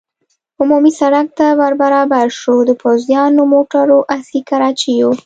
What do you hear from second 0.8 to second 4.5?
سړک ته ور برابر شو، د پوځیانو، موټرو، اسي